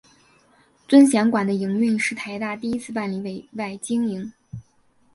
[0.87, 4.33] 尊贤馆的营运是台大第一次办理委外经营。